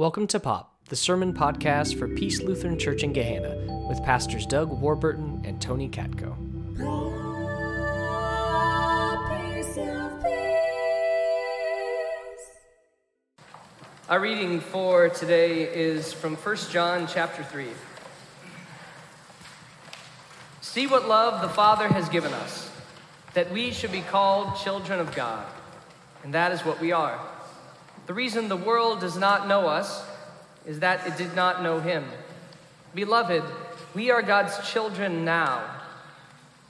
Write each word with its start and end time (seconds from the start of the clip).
Welcome 0.00 0.28
to 0.28 0.40
Pop, 0.40 0.78
the 0.88 0.96
sermon 0.96 1.34
podcast 1.34 1.98
for 1.98 2.08
Peace 2.08 2.40
Lutheran 2.40 2.78
Church 2.78 3.02
in 3.02 3.12
Gahanna 3.12 3.86
with 3.86 4.02
pastors 4.02 4.46
Doug 4.46 4.70
Warburton 4.70 5.42
and 5.44 5.60
Tony 5.60 5.90
Katko. 5.90 6.34
Our 14.08 14.20
reading 14.20 14.60
for 14.60 15.10
today 15.10 15.64
is 15.64 16.14
from 16.14 16.34
1 16.34 16.56
John 16.70 17.06
chapter 17.06 17.44
3. 17.44 17.66
See 20.62 20.86
what 20.86 21.08
love 21.08 21.42
the 21.42 21.50
Father 21.50 21.88
has 21.88 22.08
given 22.08 22.32
us, 22.32 22.70
that 23.34 23.52
we 23.52 23.70
should 23.70 23.92
be 23.92 24.00
called 24.00 24.56
children 24.56 24.98
of 24.98 25.14
God, 25.14 25.44
and 26.24 26.32
that 26.32 26.52
is 26.52 26.64
what 26.64 26.80
we 26.80 26.90
are. 26.90 27.20
The 28.10 28.14
reason 28.14 28.48
the 28.48 28.56
world 28.56 28.98
does 28.98 29.16
not 29.16 29.46
know 29.46 29.68
us 29.68 30.04
is 30.66 30.80
that 30.80 31.06
it 31.06 31.16
did 31.16 31.36
not 31.36 31.62
know 31.62 31.78
him. 31.78 32.04
Beloved, 32.92 33.44
we 33.94 34.10
are 34.10 34.20
God's 34.20 34.68
children 34.68 35.24
now. 35.24 35.62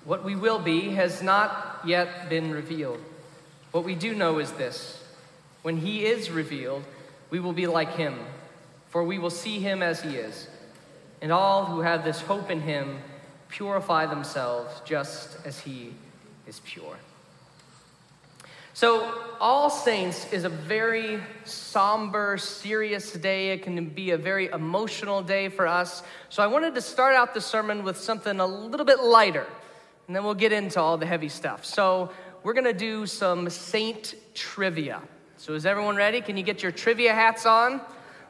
What 0.05 0.23
we 0.23 0.37
will 0.37 0.59
be 0.59 0.91
has 0.91 1.23
not 1.23 1.80
yet 1.82 2.29
been 2.29 2.51
revealed. 2.51 3.01
What 3.73 3.84
we 3.84 3.95
do 3.95 4.15
know 4.15 4.38
is 4.38 4.52
this 4.52 5.02
when 5.62 5.79
he 5.79 6.05
is 6.05 6.30
revealed, 6.30 6.84
we 7.30 7.41
will 7.41 7.54
be 7.54 7.66
like 7.66 7.95
him, 7.95 8.18
for 8.91 9.02
we 9.02 9.18
will 9.18 9.30
see 9.30 9.60
him 9.60 9.82
as 9.82 10.02
he 10.02 10.16
is. 10.16 10.46
And 11.23 11.32
all 11.32 11.65
who 11.65 11.80
have 11.80 12.04
this 12.04 12.20
hope 12.20 12.51
in 12.51 12.60
him 12.60 12.98
purify 13.48 14.04
themselves 14.04 14.82
just 14.84 15.38
as 15.46 15.60
he 15.60 15.95
is 16.46 16.60
pure. 16.66 16.98
So, 18.80 19.12
All 19.39 19.69
Saints 19.69 20.27
is 20.33 20.45
a 20.45 20.48
very 20.48 21.23
somber, 21.45 22.38
serious 22.38 23.12
day. 23.12 23.51
It 23.51 23.62
can 23.62 23.91
be 23.91 24.12
a 24.12 24.16
very 24.16 24.47
emotional 24.47 25.21
day 25.21 25.51
for 25.51 25.66
us. 25.66 26.02
So, 26.30 26.43
I 26.43 26.47
wanted 26.47 26.75
to 26.77 26.80
start 26.80 27.15
out 27.15 27.35
the 27.35 27.43
sermon 27.43 27.85
with 27.85 27.99
something 27.99 28.41
a 28.41 28.46
little 28.46 28.87
bit 28.87 29.01
lighter, 29.01 29.46
and 30.07 30.16
then 30.16 30.24
we'll 30.24 30.32
get 30.32 30.52
into 30.52 30.80
all 30.80 30.96
the 30.96 31.04
heavy 31.04 31.29
stuff. 31.29 31.66
So, 31.66 32.10
we're 32.43 32.54
going 32.54 32.65
to 32.65 32.73
do 32.73 33.04
some 33.04 33.51
saint 33.51 34.15
trivia. 34.32 35.02
So, 35.37 35.52
is 35.52 35.66
everyone 35.66 35.97
ready? 35.97 36.23
Can 36.23 36.38
you 36.38 36.43
get 36.43 36.63
your 36.63 36.73
trivia 36.73 37.13
hats 37.13 37.45
on? 37.45 37.82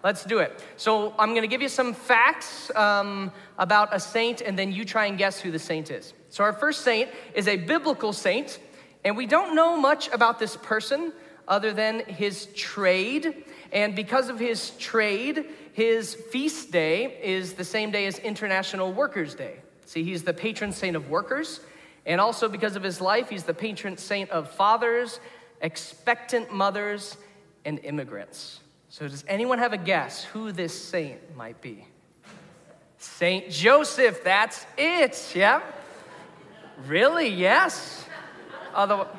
Let's 0.02 0.24
do 0.24 0.40
it. 0.40 0.64
So, 0.76 1.14
I'm 1.16 1.28
going 1.28 1.42
to 1.42 1.48
give 1.48 1.62
you 1.62 1.68
some 1.68 1.94
facts 1.94 2.74
um, 2.74 3.30
about 3.56 3.94
a 3.94 4.00
saint, 4.00 4.40
and 4.40 4.58
then 4.58 4.72
you 4.72 4.84
try 4.84 5.06
and 5.06 5.16
guess 5.16 5.38
who 5.38 5.52
the 5.52 5.60
saint 5.60 5.92
is. 5.92 6.12
So, 6.28 6.42
our 6.42 6.52
first 6.52 6.80
saint 6.80 7.08
is 7.34 7.46
a 7.46 7.54
biblical 7.56 8.12
saint. 8.12 8.58
And 9.04 9.16
we 9.16 9.26
don't 9.26 9.54
know 9.54 9.76
much 9.76 10.08
about 10.08 10.38
this 10.38 10.56
person 10.56 11.12
other 11.48 11.72
than 11.72 12.00
his 12.00 12.46
trade. 12.54 13.44
And 13.72 13.96
because 13.96 14.28
of 14.28 14.38
his 14.38 14.70
trade, 14.78 15.46
his 15.72 16.14
feast 16.14 16.70
day 16.70 17.18
is 17.22 17.54
the 17.54 17.64
same 17.64 17.90
day 17.90 18.06
as 18.06 18.18
International 18.18 18.92
Workers' 18.92 19.34
Day. 19.34 19.56
See, 19.86 20.04
he's 20.04 20.22
the 20.22 20.34
patron 20.34 20.72
saint 20.72 20.96
of 20.96 21.08
workers. 21.10 21.60
And 22.06 22.20
also 22.20 22.48
because 22.48 22.76
of 22.76 22.82
his 22.82 23.00
life, 23.00 23.28
he's 23.28 23.44
the 23.44 23.54
patron 23.54 23.96
saint 23.96 24.30
of 24.30 24.50
fathers, 24.50 25.20
expectant 25.60 26.52
mothers, 26.52 27.16
and 27.64 27.78
immigrants. 27.80 28.60
So, 28.88 29.06
does 29.06 29.24
anyone 29.28 29.58
have 29.58 29.72
a 29.72 29.78
guess 29.78 30.24
who 30.24 30.50
this 30.52 30.72
saint 30.72 31.36
might 31.36 31.60
be? 31.60 31.86
Saint 32.98 33.50
Joseph, 33.50 34.24
that's 34.24 34.66
it, 34.76 35.32
yeah? 35.34 35.62
Really? 36.86 37.28
Yes. 37.28 38.04
Otherwise, 38.74 39.16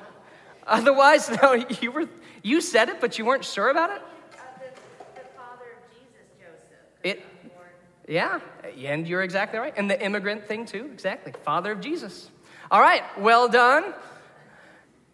otherwise, 0.68 1.30
no, 1.42 1.54
you 1.54 1.92
were 1.92 2.08
you 2.44 2.62
said 2.62 2.90
it, 2.90 3.00
but 3.00 3.18
you 3.20 3.26
weren't 3.26 3.46
sure 3.46 3.70
about 3.70 3.92
it. 3.92 4.02
Uh, 4.02 4.38
the, 4.60 5.22
the 5.22 5.28
father 5.36 5.66
of 5.78 5.94
Jesus, 5.94 6.28
Joseph. 6.40 6.80
It, 7.04 7.24
yeah, 8.08 8.40
and 8.90 9.08
you're 9.08 9.22
exactly 9.22 9.60
right. 9.60 9.74
And 9.78 9.90
the 9.90 10.04
immigrant 10.04 10.48
thing 10.48 10.66
too, 10.66 10.90
exactly. 10.92 11.34
Father 11.44 11.72
of 11.72 11.82
Jesus. 11.82 12.30
All 12.70 12.82
right, 12.82 13.04
well 13.20 13.48
done. 13.48 13.94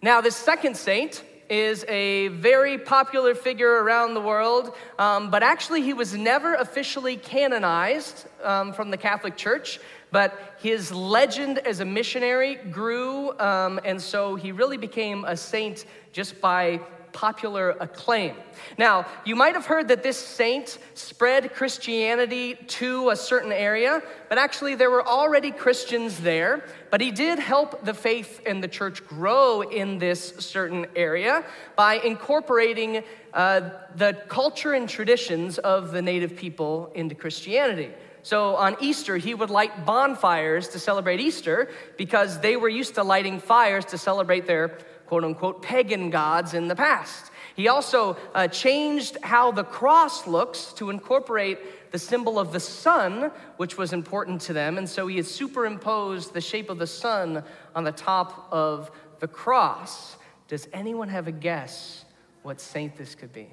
Now, 0.02 0.22
this 0.22 0.36
second 0.36 0.78
saint 0.78 1.24
is 1.50 1.86
a 1.88 2.28
very 2.30 2.78
popular 2.78 3.36
figure 3.36 3.84
around 3.84 4.14
the 4.14 4.22
world, 4.22 4.74
um, 5.00 5.30
but 5.30 5.44
actually, 5.44 5.82
he 5.82 5.94
was 5.94 6.14
never 6.14 6.56
officially 6.56 7.18
canonized 7.18 8.28
um, 8.44 8.74
from 8.74 8.92
the 8.92 8.98
Catholic 8.98 9.36
Church. 9.38 9.80
But 10.10 10.56
his 10.60 10.92
legend 10.92 11.58
as 11.60 11.82
a 11.82 11.86
missionary 11.86 12.56
grew, 12.56 13.38
um, 13.40 13.80
and 13.84 14.02
so 14.02 14.36
he 14.36 14.54
really 14.54 14.78
became 14.78 15.26
a 15.26 15.36
saint 15.36 15.86
just 16.14 16.40
by 16.40 16.80
popular 17.18 17.72
acclaim. 17.80 18.36
Now, 18.78 19.08
you 19.26 19.36
might 19.36 19.56
have 19.56 19.66
heard 19.66 19.88
that 19.88 20.04
this 20.04 20.20
saint 20.20 20.78
spread 20.94 21.52
Christianity 21.52 22.54
to 22.80 23.10
a 23.10 23.16
certain 23.16 23.52
area, 23.52 24.04
but 24.30 24.38
actually 24.38 24.76
there 24.76 24.92
were 24.92 25.04
already 25.06 25.50
Christians 25.50 26.20
there. 26.20 26.64
But 26.92 27.02
he 27.02 27.10
did 27.10 27.40
help 27.40 27.84
the 27.84 27.96
faith 27.96 28.42
and 28.46 28.64
the 28.64 28.68
church 28.68 29.04
grow 29.08 29.62
in 29.62 29.98
this 29.98 30.36
certain 30.38 30.86
area 30.96 31.44
by 31.76 31.96
incorporating 31.96 33.04
uh, 33.34 33.72
the 33.96 34.14
culture 34.28 34.74
and 34.74 34.88
traditions 34.88 35.58
of 35.58 35.92
the 35.94 36.04
native 36.04 36.36
people 36.36 36.92
into 36.94 37.16
Christianity. 37.16 37.90
So 38.28 38.58
on 38.58 38.76
Easter, 38.82 39.16
he 39.16 39.34
would 39.34 39.50
light 39.50 39.86
bonfires 39.86 40.68
to 40.70 40.80
celebrate 40.80 41.22
Easter 41.22 41.70
because 41.96 42.42
they 42.42 42.58
were 42.58 42.68
used 42.68 42.96
to 42.96 43.04
lighting 43.04 43.40
fires 43.40 43.86
to 43.86 43.98
celebrate 43.98 44.46
their 44.46 44.80
quote 45.06 45.24
unquote 45.24 45.62
pagan 45.62 46.10
gods 46.10 46.54
in 46.54 46.68
the 46.68 46.76
past. 46.76 47.32
He 47.56 47.70
also 47.70 48.18
uh, 48.36 48.50
changed 48.50 49.18
how 49.24 49.54
the 49.54 49.64
cross 49.64 50.28
looks 50.28 50.74
to 50.74 50.90
incorporate 50.90 51.92
the 51.94 52.00
symbol 52.00 52.38
of 52.38 52.52
the 52.52 52.60
sun, 52.60 53.32
which 53.56 53.78
was 53.78 53.94
important 53.94 54.42
to 54.42 54.52
them. 54.52 54.78
And 54.78 54.90
so 54.90 55.08
he 55.08 55.16
has 55.16 55.32
superimposed 55.32 56.34
the 56.34 56.42
shape 56.42 56.70
of 56.70 56.80
the 56.80 56.86
sun 56.86 57.46
on 57.76 57.86
the 57.86 57.94
top 57.94 58.50
of 58.52 58.92
the 59.20 59.30
cross. 59.30 60.18
Does 60.50 60.68
anyone 60.74 61.08
have 61.08 61.28
a 61.30 61.32
guess 61.32 62.04
what 62.44 62.60
saint 62.60 62.98
this 62.98 63.16
could 63.16 63.32
be? 63.32 63.48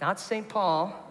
Not 0.00 0.20
St. 0.20 0.48
Paul. 0.48 1.03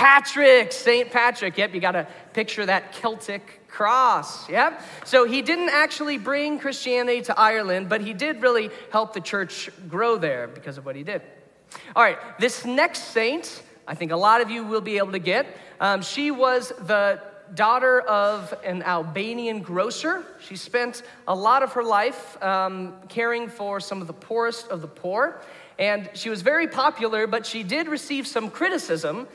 Patrick, 0.00 0.72
St. 0.72 1.10
Patrick. 1.10 1.58
Yep, 1.58 1.74
you 1.74 1.80
got 1.82 1.92
to 1.92 2.06
picture 2.32 2.64
that 2.64 2.94
Celtic 2.94 3.68
cross. 3.68 4.48
Yep. 4.48 4.80
So 5.04 5.26
he 5.26 5.42
didn't 5.42 5.68
actually 5.68 6.16
bring 6.16 6.58
Christianity 6.58 7.20
to 7.20 7.38
Ireland, 7.38 7.90
but 7.90 8.00
he 8.00 8.14
did 8.14 8.40
really 8.40 8.70
help 8.90 9.12
the 9.12 9.20
church 9.20 9.68
grow 9.90 10.16
there 10.16 10.48
because 10.48 10.78
of 10.78 10.86
what 10.86 10.96
he 10.96 11.02
did. 11.02 11.20
All 11.94 12.02
right, 12.02 12.16
this 12.38 12.64
next 12.64 13.08
saint, 13.08 13.62
I 13.86 13.94
think 13.94 14.10
a 14.10 14.16
lot 14.16 14.40
of 14.40 14.48
you 14.48 14.64
will 14.64 14.80
be 14.80 14.96
able 14.96 15.12
to 15.12 15.18
get. 15.18 15.54
Um, 15.80 16.00
she 16.00 16.30
was 16.30 16.72
the 16.86 17.20
daughter 17.54 18.00
of 18.00 18.54
an 18.64 18.82
Albanian 18.84 19.60
grocer. 19.60 20.24
She 20.40 20.56
spent 20.56 21.02
a 21.28 21.34
lot 21.34 21.62
of 21.62 21.74
her 21.74 21.84
life 21.84 22.42
um, 22.42 22.94
caring 23.10 23.48
for 23.48 23.80
some 23.80 24.00
of 24.00 24.06
the 24.06 24.14
poorest 24.14 24.68
of 24.68 24.80
the 24.80 24.88
poor. 24.88 25.42
And 25.78 26.08
she 26.14 26.30
was 26.30 26.40
very 26.40 26.68
popular, 26.68 27.26
but 27.26 27.44
she 27.44 27.62
did 27.62 27.86
receive 27.86 28.26
some 28.26 28.50
criticism 28.50 29.28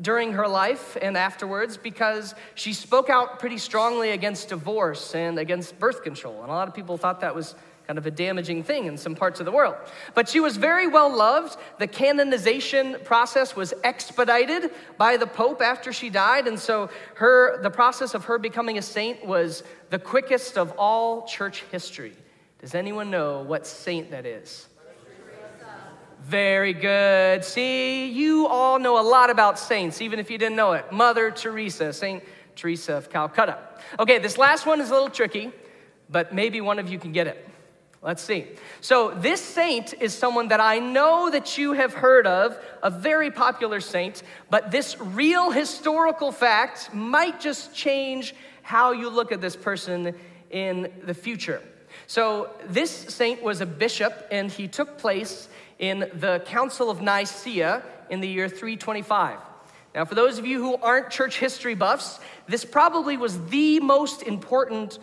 during 0.00 0.32
her 0.32 0.46
life 0.46 0.96
and 1.00 1.16
afterwards 1.16 1.76
because 1.76 2.34
she 2.54 2.72
spoke 2.72 3.10
out 3.10 3.38
pretty 3.38 3.58
strongly 3.58 4.10
against 4.10 4.48
divorce 4.48 5.14
and 5.14 5.38
against 5.38 5.78
birth 5.78 6.02
control. 6.02 6.42
And 6.42 6.50
a 6.50 6.54
lot 6.54 6.68
of 6.68 6.74
people 6.74 6.96
thought 6.96 7.20
that 7.20 7.34
was 7.34 7.54
kind 7.88 7.98
of 7.98 8.04
a 8.04 8.10
damaging 8.10 8.62
thing 8.62 8.84
in 8.84 8.98
some 8.98 9.14
parts 9.14 9.40
of 9.40 9.46
the 9.46 9.50
world. 9.52 9.74
But 10.14 10.28
she 10.28 10.40
was 10.40 10.58
very 10.58 10.86
well 10.86 11.14
loved. 11.14 11.56
The 11.78 11.86
canonization 11.86 12.98
process 13.02 13.56
was 13.56 13.72
expedited 13.82 14.70
by 14.98 15.16
the 15.16 15.26
pope 15.26 15.62
after 15.62 15.90
she 15.90 16.10
died, 16.10 16.46
and 16.46 16.60
so 16.60 16.90
her 17.14 17.60
the 17.62 17.70
process 17.70 18.12
of 18.12 18.26
her 18.26 18.38
becoming 18.38 18.76
a 18.76 18.82
saint 18.82 19.24
was 19.24 19.62
the 19.88 19.98
quickest 19.98 20.58
of 20.58 20.72
all 20.72 21.26
church 21.26 21.64
history. 21.72 22.12
Does 22.58 22.74
anyone 22.74 23.10
know 23.10 23.42
what 23.42 23.66
saint 23.66 24.10
that 24.10 24.26
is? 24.26 24.67
Very 26.22 26.74
good. 26.74 27.44
See, 27.44 28.06
you 28.10 28.46
all 28.46 28.78
know 28.78 29.00
a 29.00 29.06
lot 29.06 29.30
about 29.30 29.58
saints, 29.58 30.02
even 30.02 30.18
if 30.18 30.30
you 30.30 30.38
didn't 30.38 30.56
know 30.56 30.72
it. 30.72 30.92
Mother 30.92 31.30
Teresa, 31.30 31.92
Saint 31.92 32.22
Teresa 32.54 32.94
of 32.94 33.08
Calcutta. 33.08 33.58
Okay, 33.98 34.18
this 34.18 34.36
last 34.36 34.66
one 34.66 34.80
is 34.80 34.90
a 34.90 34.92
little 34.92 35.08
tricky, 35.08 35.52
but 36.10 36.34
maybe 36.34 36.60
one 36.60 36.78
of 36.78 36.88
you 36.88 36.98
can 36.98 37.12
get 37.12 37.26
it. 37.26 37.48
Let's 38.02 38.22
see. 38.22 38.46
So, 38.80 39.10
this 39.10 39.40
saint 39.40 39.92
is 40.00 40.14
someone 40.14 40.48
that 40.48 40.60
I 40.60 40.78
know 40.78 41.30
that 41.30 41.58
you 41.58 41.72
have 41.72 41.94
heard 41.94 42.28
of, 42.28 42.56
a 42.80 42.90
very 42.90 43.30
popular 43.30 43.80
saint, 43.80 44.22
but 44.50 44.70
this 44.70 45.00
real 45.00 45.50
historical 45.50 46.30
fact 46.30 46.94
might 46.94 47.40
just 47.40 47.74
change 47.74 48.36
how 48.62 48.92
you 48.92 49.08
look 49.08 49.32
at 49.32 49.40
this 49.40 49.56
person 49.56 50.14
in 50.50 50.92
the 51.04 51.14
future. 51.14 51.60
So, 52.06 52.50
this 52.68 52.90
saint 52.90 53.42
was 53.42 53.60
a 53.60 53.66
bishop, 53.66 54.28
and 54.30 54.50
he 54.50 54.68
took 54.68 54.98
place 54.98 55.48
in 55.78 56.10
the 56.14 56.42
Council 56.46 56.90
of 56.90 57.00
Nicaea 57.00 57.82
in 58.10 58.20
the 58.20 58.28
year 58.28 58.48
325. 58.48 59.38
Now, 59.94 60.04
for 60.04 60.14
those 60.14 60.38
of 60.38 60.46
you 60.46 60.60
who 60.60 60.76
aren't 60.76 61.10
church 61.10 61.38
history 61.38 61.74
buffs, 61.74 62.20
this 62.46 62.64
probably 62.64 63.16
was 63.16 63.40
the 63.46 63.80
most 63.80 64.22
important 64.22 64.98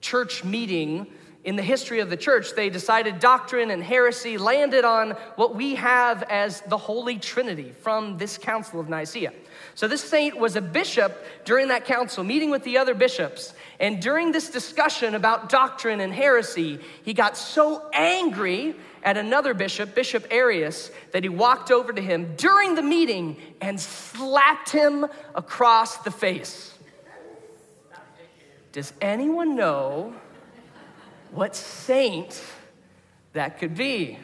church 0.00 0.44
meeting 0.44 1.06
in 1.46 1.54
the 1.54 1.62
history 1.62 2.00
of 2.00 2.10
the 2.10 2.16
church, 2.16 2.54
they 2.56 2.68
decided 2.68 3.20
doctrine 3.20 3.70
and 3.70 3.80
heresy 3.80 4.36
landed 4.36 4.84
on 4.84 5.12
what 5.36 5.54
we 5.54 5.76
have 5.76 6.24
as 6.24 6.60
the 6.62 6.76
Holy 6.76 7.20
Trinity 7.20 7.72
from 7.82 8.18
this 8.18 8.36
Council 8.36 8.80
of 8.80 8.88
Nicaea. 8.88 9.32
So, 9.76 9.86
this 9.86 10.02
saint 10.02 10.36
was 10.36 10.56
a 10.56 10.60
bishop 10.60 11.24
during 11.44 11.68
that 11.68 11.84
council, 11.84 12.24
meeting 12.24 12.50
with 12.50 12.64
the 12.64 12.78
other 12.78 12.94
bishops. 12.94 13.54
And 13.78 14.02
during 14.02 14.32
this 14.32 14.50
discussion 14.50 15.14
about 15.14 15.48
doctrine 15.48 16.00
and 16.00 16.12
heresy, 16.12 16.80
he 17.04 17.14
got 17.14 17.36
so 17.36 17.88
angry 17.92 18.74
at 19.06 19.16
another 19.16 19.54
bishop, 19.54 19.94
Bishop 19.94 20.26
Arius, 20.32 20.90
that 21.12 21.22
he 21.22 21.28
walked 21.28 21.70
over 21.70 21.92
to 21.92 22.02
him 22.02 22.34
during 22.36 22.74
the 22.74 22.82
meeting 22.82 23.36
and 23.60 23.80
slapped 23.80 24.70
him 24.70 25.06
across 25.36 25.98
the 25.98 26.10
face. 26.10 26.74
Does 28.72 28.92
anyone 29.00 29.54
know 29.54 30.12
what 31.30 31.54
saint 31.54 32.42
that 33.32 33.60
could 33.60 33.76
be? 33.76 34.18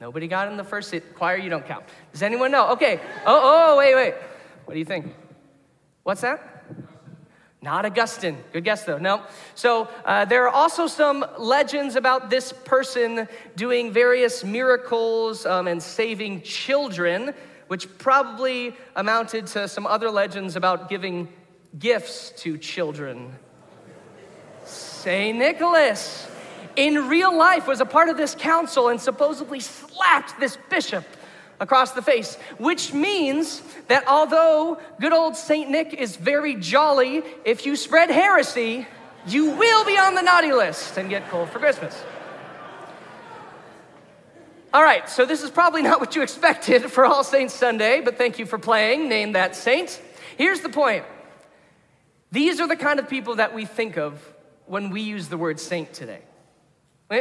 Nobody 0.00 0.26
got 0.26 0.48
in 0.48 0.56
the 0.56 0.64
first. 0.64 0.92
Choir, 1.14 1.36
you 1.36 1.50
don't 1.50 1.66
count. 1.66 1.84
Does 2.10 2.22
anyone 2.22 2.50
know? 2.50 2.70
Okay. 2.70 3.00
Oh, 3.26 3.74
oh, 3.74 3.76
wait, 3.76 3.94
wait. 3.94 4.14
What 4.64 4.72
do 4.72 4.80
you 4.80 4.86
think? 4.86 5.14
What's 6.02 6.22
that? 6.22 6.51
Not 7.62 7.86
Augustine. 7.86 8.38
Good 8.52 8.64
guess, 8.64 8.82
though. 8.82 8.98
No. 8.98 9.22
So 9.54 9.88
uh, 10.04 10.24
there 10.24 10.44
are 10.44 10.50
also 10.50 10.88
some 10.88 11.24
legends 11.38 11.94
about 11.94 12.28
this 12.28 12.52
person 12.52 13.28
doing 13.54 13.92
various 13.92 14.42
miracles 14.42 15.46
um, 15.46 15.68
and 15.68 15.80
saving 15.80 16.42
children, 16.42 17.32
which 17.68 17.86
probably 17.98 18.74
amounted 18.96 19.46
to 19.48 19.68
some 19.68 19.86
other 19.86 20.10
legends 20.10 20.56
about 20.56 20.88
giving 20.88 21.28
gifts 21.78 22.32
to 22.38 22.58
children. 22.58 23.32
St. 24.64 25.38
Nicholas, 25.38 26.28
in 26.74 27.08
real 27.08 27.36
life, 27.36 27.68
was 27.68 27.80
a 27.80 27.86
part 27.86 28.08
of 28.08 28.16
this 28.16 28.34
council 28.34 28.88
and 28.88 29.00
supposedly 29.00 29.60
slapped 29.60 30.38
this 30.40 30.58
bishop 30.68 31.04
across 31.62 31.92
the 31.92 32.02
face, 32.02 32.34
which 32.58 32.92
means 32.92 33.62
that 33.86 34.06
although 34.08 34.78
good 35.00 35.12
old 35.12 35.36
St. 35.36 35.70
Nick 35.70 35.94
is 35.94 36.16
very 36.16 36.56
jolly, 36.56 37.22
if 37.44 37.64
you 37.64 37.76
spread 37.76 38.10
heresy, 38.10 38.86
you 39.28 39.52
will 39.52 39.84
be 39.86 39.96
on 39.96 40.16
the 40.16 40.22
naughty 40.22 40.52
list 40.52 40.98
and 40.98 41.08
get 41.08 41.28
cold 41.30 41.48
for 41.50 41.60
Christmas. 41.60 42.04
All 44.74 44.82
right, 44.82 45.08
so 45.08 45.24
this 45.24 45.42
is 45.42 45.50
probably 45.50 45.82
not 45.82 46.00
what 46.00 46.16
you 46.16 46.22
expected 46.22 46.90
for 46.90 47.04
All 47.04 47.22
Saints 47.22 47.54
Sunday, 47.54 48.00
but 48.00 48.18
thank 48.18 48.40
you 48.40 48.46
for 48.46 48.58
playing 48.58 49.08
Name 49.08 49.32
That 49.32 49.54
Saint. 49.54 50.02
Here's 50.36 50.62
the 50.62 50.68
point 50.68 51.04
these 52.32 52.58
are 52.60 52.66
the 52.66 52.76
kind 52.76 52.98
of 52.98 53.08
people 53.08 53.36
that 53.36 53.54
we 53.54 53.66
think 53.66 53.96
of 53.96 54.20
when 54.66 54.90
we 54.90 55.02
use 55.02 55.28
the 55.28 55.36
word 55.36 55.60
saint 55.60 55.92
today. 55.92 56.22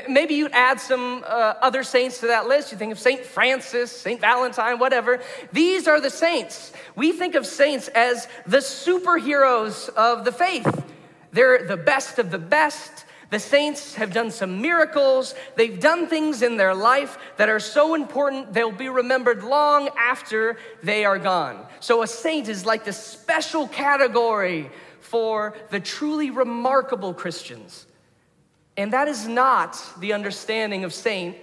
Maybe 0.07 0.35
you'd 0.35 0.53
add 0.53 0.79
some 0.79 1.25
uh, 1.27 1.55
other 1.61 1.83
saints 1.83 2.19
to 2.21 2.27
that 2.27 2.47
list. 2.47 2.71
You 2.71 2.77
think 2.77 2.93
of 2.93 2.99
St. 2.99 3.25
Francis, 3.25 3.91
St. 3.91 4.21
Valentine, 4.21 4.79
whatever. 4.79 5.19
These 5.51 5.85
are 5.85 5.99
the 5.99 6.09
saints. 6.09 6.71
We 6.95 7.11
think 7.11 7.35
of 7.35 7.45
saints 7.45 7.89
as 7.89 8.29
the 8.47 8.59
superheroes 8.59 9.89
of 9.89 10.23
the 10.23 10.31
faith. 10.31 10.85
They're 11.33 11.67
the 11.67 11.75
best 11.75 12.19
of 12.19 12.31
the 12.31 12.37
best. 12.37 13.05
The 13.31 13.39
saints 13.39 13.95
have 13.95 14.13
done 14.13 14.31
some 14.31 14.61
miracles. 14.61 15.35
They've 15.55 15.79
done 15.79 16.07
things 16.07 16.41
in 16.41 16.55
their 16.55 16.73
life 16.73 17.17
that 17.35 17.49
are 17.49 17.59
so 17.59 17.93
important 17.93 18.53
they'll 18.53 18.71
be 18.71 18.89
remembered 18.89 19.43
long 19.43 19.89
after 19.97 20.57
they 20.83 21.03
are 21.03 21.19
gone. 21.19 21.65
So 21.81 22.01
a 22.01 22.07
saint 22.07 22.47
is 22.47 22.65
like 22.65 22.85
the 22.85 22.93
special 22.93 23.67
category 23.67 24.71
for 25.01 25.53
the 25.69 25.81
truly 25.81 26.29
remarkable 26.29 27.13
Christians. 27.13 27.87
And 28.81 28.93
that 28.93 29.07
is 29.07 29.27
not 29.27 29.79
the 29.99 30.13
understanding 30.13 30.85
of 30.85 30.91
saint 30.91 31.37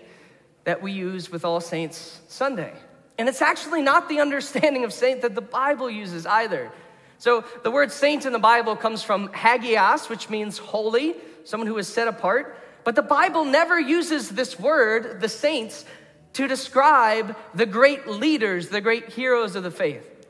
that 0.64 0.82
we 0.82 0.90
use 0.90 1.30
with 1.30 1.44
All 1.44 1.60
Saints 1.60 2.20
Sunday. 2.26 2.72
And 3.16 3.28
it's 3.28 3.40
actually 3.40 3.80
not 3.80 4.08
the 4.08 4.18
understanding 4.18 4.82
of 4.82 4.92
saint 4.92 5.22
that 5.22 5.36
the 5.36 5.40
Bible 5.40 5.88
uses 5.88 6.26
either. 6.26 6.72
So 7.18 7.44
the 7.62 7.70
word 7.70 7.92
saint 7.92 8.26
in 8.26 8.32
the 8.32 8.40
Bible 8.40 8.74
comes 8.74 9.04
from 9.04 9.28
hagios, 9.28 10.08
which 10.08 10.28
means 10.28 10.58
holy, 10.58 11.14
someone 11.44 11.68
who 11.68 11.78
is 11.78 11.86
set 11.86 12.08
apart. 12.08 12.58
But 12.82 12.96
the 12.96 13.02
Bible 13.02 13.44
never 13.44 13.78
uses 13.78 14.30
this 14.30 14.58
word, 14.58 15.20
the 15.20 15.28
saints, 15.28 15.84
to 16.32 16.48
describe 16.48 17.36
the 17.54 17.66
great 17.66 18.08
leaders, 18.08 18.68
the 18.68 18.80
great 18.80 19.10
heroes 19.10 19.54
of 19.54 19.62
the 19.62 19.70
faith. 19.70 20.26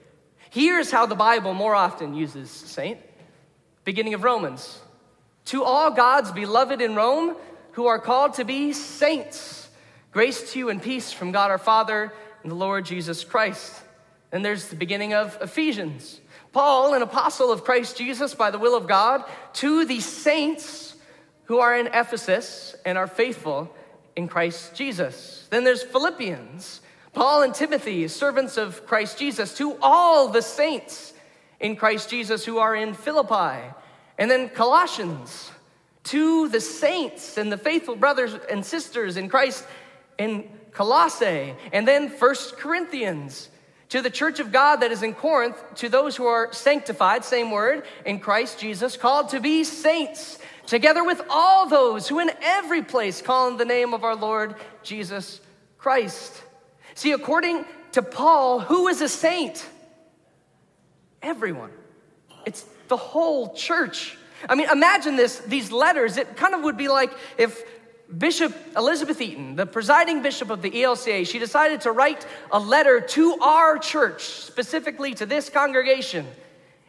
Here's 0.50 0.90
how 0.90 1.06
the 1.06 1.14
Bible 1.14 1.54
more 1.54 1.74
often 1.74 2.12
uses 2.14 2.50
saint. 2.50 2.98
Beginning 3.84 4.12
of 4.12 4.24
Romans 4.24 4.82
to 5.48 5.64
all 5.64 5.90
God's 5.90 6.30
beloved 6.30 6.82
in 6.82 6.94
Rome 6.94 7.34
who 7.72 7.86
are 7.86 7.98
called 7.98 8.34
to 8.34 8.44
be 8.44 8.74
saints, 8.74 9.68
grace 10.12 10.52
to 10.52 10.58
you 10.58 10.68
and 10.68 10.82
peace 10.82 11.10
from 11.10 11.32
God 11.32 11.50
our 11.50 11.58
Father 11.58 12.12
and 12.42 12.52
the 12.52 12.56
Lord 12.56 12.84
Jesus 12.84 13.24
Christ. 13.24 13.72
And 14.30 14.44
there's 14.44 14.68
the 14.68 14.76
beginning 14.76 15.14
of 15.14 15.38
Ephesians. 15.40 16.20
Paul, 16.52 16.92
an 16.92 17.00
apostle 17.00 17.50
of 17.50 17.64
Christ 17.64 17.96
Jesus 17.96 18.34
by 18.34 18.50
the 18.50 18.58
will 18.58 18.76
of 18.76 18.86
God, 18.86 19.24
to 19.54 19.86
the 19.86 20.00
saints 20.00 20.94
who 21.44 21.60
are 21.60 21.74
in 21.74 21.86
Ephesus 21.86 22.76
and 22.84 22.98
are 22.98 23.06
faithful 23.06 23.74
in 24.16 24.28
Christ 24.28 24.74
Jesus. 24.74 25.46
Then 25.48 25.64
there's 25.64 25.82
Philippians. 25.82 26.82
Paul 27.14 27.42
and 27.42 27.54
Timothy, 27.54 28.06
servants 28.08 28.58
of 28.58 28.86
Christ 28.86 29.18
Jesus, 29.18 29.54
to 29.56 29.78
all 29.80 30.28
the 30.28 30.42
saints 30.42 31.14
in 31.58 31.74
Christ 31.74 32.10
Jesus 32.10 32.44
who 32.44 32.58
are 32.58 32.76
in 32.76 32.92
Philippi 32.92 33.74
and 34.18 34.30
then 34.30 34.48
Colossians, 34.48 35.50
to 36.04 36.48
the 36.48 36.60
saints 36.60 37.36
and 37.36 37.52
the 37.52 37.58
faithful 37.58 37.94
brothers 37.94 38.34
and 38.50 38.64
sisters 38.64 39.16
in 39.16 39.28
Christ 39.28 39.64
in 40.18 40.48
Colossae. 40.72 41.54
And 41.72 41.86
then 41.86 42.08
First 42.08 42.56
Corinthians, 42.56 43.48
to 43.90 44.02
the 44.02 44.10
church 44.10 44.40
of 44.40 44.52
God 44.52 44.76
that 44.76 44.92
is 44.92 45.02
in 45.02 45.14
Corinth, 45.14 45.56
to 45.76 45.88
those 45.88 46.16
who 46.16 46.26
are 46.26 46.52
sanctified, 46.52 47.24
same 47.24 47.50
word, 47.50 47.84
in 48.04 48.20
Christ 48.20 48.58
Jesus, 48.58 48.96
called 48.96 49.30
to 49.30 49.40
be 49.40 49.64
saints, 49.64 50.38
together 50.66 51.04
with 51.04 51.22
all 51.30 51.68
those 51.68 52.08
who 52.08 52.18
in 52.18 52.30
every 52.42 52.82
place 52.82 53.22
call 53.22 53.46
on 53.46 53.56
the 53.56 53.64
name 53.64 53.94
of 53.94 54.04
our 54.04 54.16
Lord 54.16 54.54
Jesus 54.82 55.40
Christ. 55.78 56.42
See, 56.94 57.12
according 57.12 57.64
to 57.92 58.02
Paul, 58.02 58.60
who 58.60 58.88
is 58.88 59.00
a 59.00 59.08
saint? 59.08 59.64
Everyone. 61.22 61.70
It's 62.44 62.64
the 62.88 62.96
whole 62.96 63.54
church. 63.54 64.16
I 64.48 64.54
mean, 64.54 64.68
imagine 64.70 65.16
this, 65.16 65.38
these 65.40 65.72
letters. 65.72 66.16
It 66.16 66.36
kind 66.36 66.54
of 66.54 66.62
would 66.62 66.76
be 66.76 66.88
like 66.88 67.12
if 67.36 67.62
Bishop 68.16 68.54
Elizabeth 68.76 69.20
Eaton, 69.20 69.56
the 69.56 69.66
presiding 69.66 70.22
bishop 70.22 70.50
of 70.50 70.62
the 70.62 70.70
ELCA, 70.70 71.26
she 71.26 71.38
decided 71.38 71.82
to 71.82 71.92
write 71.92 72.26
a 72.50 72.58
letter 72.58 73.00
to 73.00 73.34
our 73.40 73.78
church, 73.78 74.22
specifically 74.22 75.14
to 75.14 75.26
this 75.26 75.50
congregation. 75.50 76.26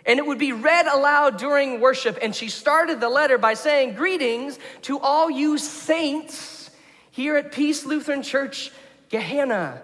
And 0.06 0.18
it 0.18 0.25
would 0.25 0.39
be 0.39 0.53
read 0.53 0.88
aloud 0.88 1.38
during 1.38 1.82
worship. 1.82 2.18
And 2.22 2.34
she 2.34 2.50
started 2.50 3.01
the 3.01 3.10
letter 3.10 3.38
by 3.38 3.53
saying, 3.53 3.96
Greetings 3.96 4.58
to 4.84 4.98
all 5.00 5.29
you 5.29 5.58
saints 5.58 6.72
here 7.12 7.36
at 7.36 7.51
Peace 7.51 7.86
Lutheran 7.86 8.24
Church, 8.24 8.72
Gahanna. 9.10 9.82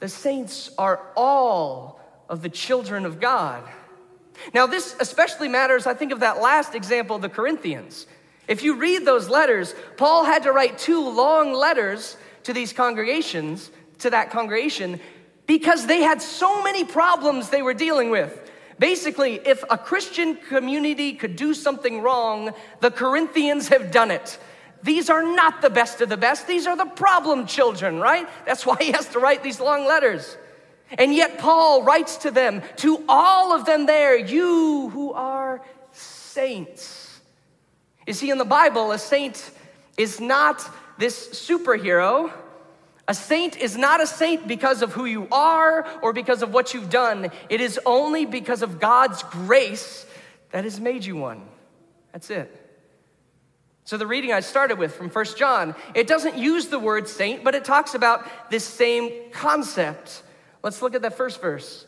The 0.00 0.08
saints 0.08 0.70
are 0.78 1.00
all 1.16 2.00
of 2.28 2.40
the 2.40 2.48
children 2.48 3.04
of 3.04 3.20
God. 3.20 3.62
Now, 4.54 4.66
this 4.66 4.96
especially 5.00 5.48
matters, 5.48 5.86
I 5.86 5.94
think, 5.94 6.12
of 6.12 6.20
that 6.20 6.40
last 6.40 6.74
example, 6.74 7.18
the 7.18 7.28
Corinthians. 7.28 8.06
If 8.46 8.62
you 8.62 8.76
read 8.76 9.04
those 9.04 9.28
letters, 9.28 9.74
Paul 9.96 10.24
had 10.24 10.44
to 10.44 10.52
write 10.52 10.78
two 10.78 11.06
long 11.06 11.52
letters 11.52 12.16
to 12.44 12.52
these 12.52 12.72
congregations, 12.72 13.70
to 13.98 14.10
that 14.10 14.30
congregation, 14.30 15.00
because 15.46 15.86
they 15.86 16.00
had 16.00 16.22
so 16.22 16.62
many 16.62 16.84
problems 16.84 17.50
they 17.50 17.62
were 17.62 17.74
dealing 17.74 18.10
with. 18.10 18.50
Basically, 18.78 19.34
if 19.34 19.64
a 19.70 19.76
Christian 19.76 20.36
community 20.36 21.12
could 21.12 21.36
do 21.36 21.52
something 21.52 22.00
wrong, 22.00 22.52
the 22.80 22.90
Corinthians 22.90 23.68
have 23.68 23.90
done 23.90 24.10
it. 24.10 24.38
These 24.82 25.10
are 25.10 25.22
not 25.22 25.60
the 25.60 25.70
best 25.70 26.00
of 26.00 26.08
the 26.08 26.16
best. 26.16 26.46
These 26.46 26.66
are 26.66 26.76
the 26.76 26.84
problem 26.84 27.46
children, 27.46 27.98
right? 27.98 28.28
That's 28.46 28.64
why 28.66 28.76
he 28.80 28.92
has 28.92 29.08
to 29.10 29.18
write 29.18 29.42
these 29.42 29.60
long 29.60 29.84
letters. 29.86 30.36
And 30.96 31.14
yet, 31.14 31.38
Paul 31.38 31.82
writes 31.82 32.16
to 32.18 32.30
them, 32.30 32.62
to 32.76 33.04
all 33.08 33.52
of 33.52 33.66
them 33.66 33.86
there, 33.86 34.16
you 34.16 34.88
who 34.90 35.12
are 35.12 35.60
saints. 35.92 37.20
You 38.06 38.14
see, 38.14 38.30
in 38.30 38.38
the 38.38 38.44
Bible, 38.44 38.92
a 38.92 38.98
saint 38.98 39.50
is 39.98 40.20
not 40.20 40.66
this 40.98 41.28
superhero. 41.28 42.32
A 43.06 43.14
saint 43.14 43.58
is 43.58 43.76
not 43.76 44.02
a 44.02 44.06
saint 44.06 44.48
because 44.48 44.80
of 44.80 44.92
who 44.92 45.04
you 45.04 45.28
are 45.30 45.86
or 46.02 46.12
because 46.12 46.42
of 46.42 46.54
what 46.54 46.72
you've 46.72 46.90
done. 46.90 47.30
It 47.48 47.60
is 47.60 47.78
only 47.84 48.24
because 48.24 48.62
of 48.62 48.80
God's 48.80 49.22
grace 49.24 50.06
that 50.52 50.64
has 50.64 50.80
made 50.80 51.04
you 51.04 51.16
one. 51.16 51.42
That's 52.12 52.30
it. 52.30 52.54
So, 53.84 53.96
the 53.96 54.06
reading 54.06 54.32
I 54.32 54.40
started 54.40 54.78
with 54.78 54.94
from 54.94 55.08
First 55.08 55.38
John, 55.38 55.74
it 55.94 56.06
doesn't 56.06 56.36
use 56.36 56.68
the 56.68 56.78
word 56.78 57.08
saint, 57.08 57.42
but 57.42 57.54
it 57.54 57.64
talks 57.64 57.94
about 57.94 58.50
this 58.50 58.64
same 58.64 59.30
concept. 59.32 60.22
Let's 60.62 60.82
look 60.82 60.94
at 60.94 61.02
that 61.02 61.16
first 61.16 61.40
verse. 61.40 61.86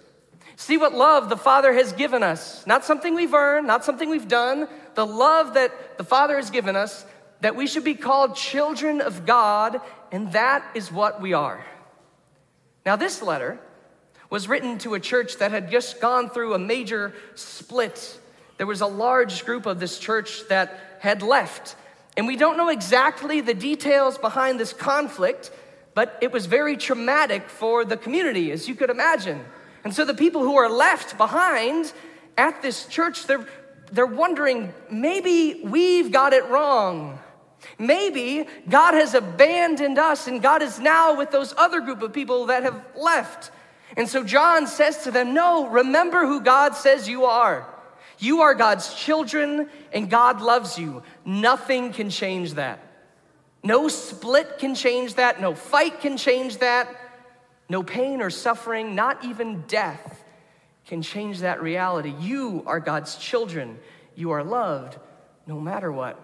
See 0.57 0.77
what 0.77 0.95
love 0.95 1.29
the 1.29 1.37
Father 1.37 1.73
has 1.73 1.93
given 1.93 2.23
us. 2.23 2.67
Not 2.67 2.85
something 2.85 3.15
we've 3.15 3.35
earned, 3.35 3.67
not 3.67 3.85
something 3.85 4.11
we've 4.11 4.29
done. 4.29 4.69
The 4.95 5.07
love 5.07 5.55
that 5.55 5.99
the 5.99 6.05
Father 6.05 6.37
has 6.37 6.51
given 6.51 6.77
us, 6.77 7.05
that 7.41 7.57
we 7.57 7.67
should 7.67 7.85
be 7.85 7.95
called 7.95 8.37
children 8.37 9.01
of 9.01 9.25
God, 9.25 9.81
and 10.13 10.33
that 10.33 10.65
is 10.75 10.93
what 10.93 11.21
we 11.21 11.33
are. 11.33 11.65
Now, 12.85 12.97
this 12.97 13.23
letter 13.23 13.59
was 14.29 14.49
written 14.49 14.79
to 14.79 14.95
a 14.95 15.01
church 15.01 15.39
that 15.39 15.51
had 15.51 15.71
just 15.71 16.01
gone 16.01 16.31
through 16.31 16.55
a 16.55 16.59
major 16.59 17.15
split. 17.35 18.19
There 18.59 18.67
was 18.67 18.81
a 18.81 18.87
large 18.87 19.45
group 19.45 19.67
of 19.67 19.81
this 19.81 19.99
church 19.99 20.47
that 20.49 20.79
had 21.01 21.23
left. 21.23 21.75
And 22.17 22.27
we 22.27 22.37
don't 22.37 22.57
know 22.57 22.69
exactly 22.69 23.41
the 23.41 23.55
details 23.55 24.19
behind 24.19 24.61
this 24.61 24.73
conflict, 24.73 25.51
but 25.95 26.19
it 26.21 26.33
was 26.33 26.47
very 26.47 26.77
traumatic 26.77 27.49
for 27.49 27.85
the 27.85 27.97
community, 27.97 28.53
as 28.53 28.69
you 28.69 28.75
could 28.75 28.91
imagine. 28.91 29.45
And 29.85 29.95
so 29.95 30.05
the 30.05 30.15
people 30.15 30.43
who 30.43 30.57
are 30.57 30.69
left 30.69 31.17
behind 31.17 31.93
at 32.37 32.63
this 32.63 32.87
church, 32.87 33.27
they're, 33.27 33.47
they're 33.93 34.07
wondering 34.07 34.73
maybe 34.91 35.61
we've 35.65 36.13
got 36.13 36.33
it 36.33 36.47
wrong. 36.47 37.19
Maybe 37.79 38.47
God 38.69 38.95
has 38.95 39.15
abandoned 39.15 39.99
us 39.99 40.27
and 40.27 40.41
God 40.41 40.63
is 40.63 40.79
now 40.79 41.17
with 41.17 41.31
those 41.31 41.55
other 41.57 41.81
group 41.81 42.03
of 42.03 42.13
people 42.13 42.47
that 42.47 42.63
have 42.63 42.83
left. 42.97 43.51
And 43.97 44.09
so 44.09 44.25
John 44.25 44.67
says 44.67 45.05
to 45.05 45.11
them, 45.11 45.35
No, 45.35 45.69
remember 45.69 46.27
who 46.27 46.41
God 46.41 46.75
says 46.75 47.09
you 47.09 47.25
are. 47.25 47.67
You 48.19 48.43
are 48.43 48.55
God's 48.55 48.95
children 48.95 49.69
and 49.93 50.09
God 50.09 50.41
loves 50.41 50.79
you. 50.79 51.03
Nothing 51.25 51.93
can 51.93 52.11
change 52.11 52.55
that. 52.55 52.90
No 53.63 53.89
split 53.89 54.59
can 54.59 54.75
change 54.75 55.15
that. 55.15 55.41
No 55.41 55.55
fight 55.55 56.01
can 56.01 56.17
change 56.17 56.59
that. 56.59 56.89
No 57.69 57.83
pain 57.83 58.21
or 58.21 58.31
suffering, 58.31 58.95
not 58.95 59.25
even 59.25 59.63
death, 59.69 60.25
can 60.87 61.03
change 61.03 61.41
that 61.41 61.63
reality. 61.63 62.13
You 62.19 62.65
are 62.67 62.81
God's 62.81 63.17
children. 63.17 63.79
You 64.17 64.33
are 64.33 64.43
loved 64.43 64.99
no 65.47 65.61
matter 65.61 65.93
what. 65.93 66.19